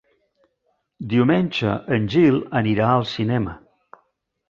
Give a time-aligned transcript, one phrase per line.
[1.11, 3.59] Diumenge en Gil anirà al cinema.